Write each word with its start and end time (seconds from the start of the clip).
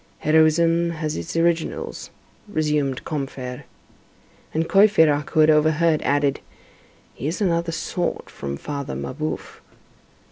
"Heroism 0.21 0.89
has 0.93 1.15
its 1.15 1.35
originals," 1.37 2.09
resumed 2.47 3.05
Combeferre. 3.05 3.65
And 4.51 4.67
Courfeyrac, 4.67 5.29
who 5.29 5.41
had 5.41 5.51
overheard, 5.51 6.01
added: 6.01 6.39
"He 7.13 7.27
is 7.27 7.39
another 7.39 7.71
sort 7.71 8.27
from 8.27 8.57
Father 8.57 8.95
Mabeuf." 8.95 9.61